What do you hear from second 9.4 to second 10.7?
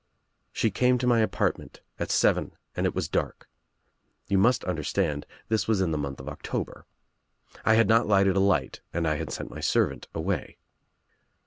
my servant away.